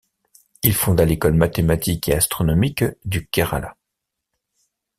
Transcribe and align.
Il 0.63 0.73
fonda 0.73 1.05
l'école 1.05 1.35
mathématique 1.35 2.09
et 2.09 2.15
astronomique 2.15 2.83
du 3.05 3.27
Kerala. 3.27 3.77